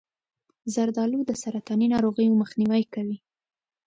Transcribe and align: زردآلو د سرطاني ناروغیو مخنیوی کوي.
زردآلو 0.73 1.19
د 1.25 1.31
سرطاني 1.41 1.87
ناروغیو 1.93 2.39
مخنیوی 2.41 2.83
کوي. 2.93 3.17